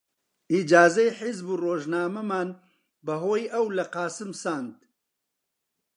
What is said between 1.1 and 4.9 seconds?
حیزب و ڕۆژنامەمان بە هۆی ئەو لە قاسم ساند